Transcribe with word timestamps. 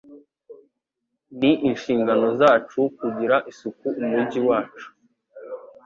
Ni 1.39 1.51
inshingano 1.69 2.27
zacu 2.39 2.79
kugira 2.97 3.35
isuku 3.51 3.87
umujyi 4.01 4.39
wacu. 4.49 4.87